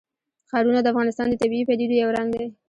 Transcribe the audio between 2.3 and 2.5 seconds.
دی.